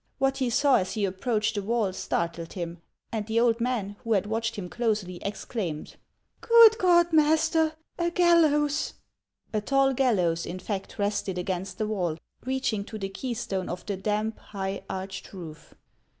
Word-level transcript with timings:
What 0.17 0.37
he 0.37 0.49
saw 0.49 0.77
as 0.77 0.93
he 0.95 1.05
approached 1.05 1.53
the 1.53 1.61
wall, 1.61 1.93
startled 1.93 2.53
him; 2.53 2.81
and 3.11 3.27
the 3.27 3.39
old 3.39 3.61
man, 3.61 3.97
who 4.03 4.13
had 4.13 4.25
watched 4.25 4.55
him 4.55 4.67
closely, 4.67 5.17
exclaimed, 5.17 5.95
—"Good 6.41 6.79
God, 6.79 7.13
master! 7.13 7.73
a 7.99 8.09
gallows?" 8.09 8.95
A 9.53 9.61
tall 9.61 9.93
gallows, 9.93 10.43
in 10.47 10.57
fact, 10.57 10.97
rested 10.97 11.37
against 11.37 11.77
the 11.77 11.85
wall, 11.85 12.17
reaching 12.45 12.83
to 12.85 12.97
the 12.97 13.09
keystone 13.09 13.69
of 13.69 13.85
the 13.85 13.95
damp, 13.95 14.39
high, 14.39 14.81
arched 14.89 15.33
roof. 15.33 15.75